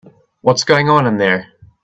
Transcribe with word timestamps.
What's 0.41 0.63
going 0.63 0.89
on 0.89 1.05
in 1.05 1.17
there? 1.17 1.53